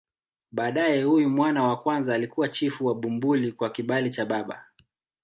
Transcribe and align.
Baadaye 0.51 1.03
huyu 1.03 1.29
mwana 1.29 1.63
wa 1.63 1.77
kwanza 1.81 2.15
alikuwa 2.15 2.47
chifu 2.49 2.85
wa 2.85 2.95
Bumbuli 2.95 3.51
kwa 3.51 3.69
kibali 3.69 4.09
cha 4.09 4.25
baba. 4.25 4.65